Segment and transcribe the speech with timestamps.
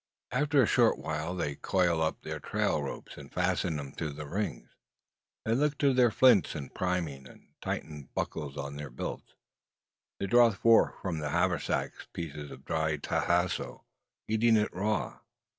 [0.31, 4.25] After a short while they coil up their trail ropes and fasten them to the
[4.25, 4.67] rings.
[5.45, 9.35] They look to their flints and priming, and tighten the buckles of their belts.
[10.19, 13.83] They draw forth from their haversacks pieces of dry tasajo,
[14.27, 15.19] eating it raw.